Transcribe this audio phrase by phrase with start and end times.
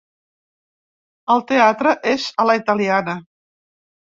[1.35, 3.19] El teatre és a la italiana.